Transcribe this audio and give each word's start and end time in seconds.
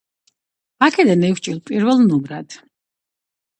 აქედან 0.87 1.27
ექვსჯერ 1.29 1.61
პირველ 1.69 2.03
ნომრად. 2.09 2.59